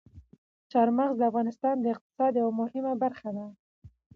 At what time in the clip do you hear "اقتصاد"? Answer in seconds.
1.93-2.31